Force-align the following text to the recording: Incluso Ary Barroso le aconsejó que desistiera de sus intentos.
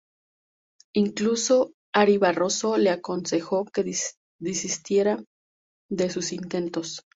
Incluso 0.95 1.73
Ary 1.93 2.17
Barroso 2.17 2.75
le 2.77 2.89
aconsejó 2.89 3.65
que 3.65 3.85
desistiera 4.39 5.23
de 5.91 6.09
sus 6.09 6.33
intentos. 6.33 7.03